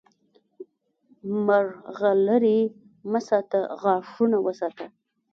[1.45, 2.59] مرغلرې
[3.11, 4.85] مه ساته، غاښونه وساته!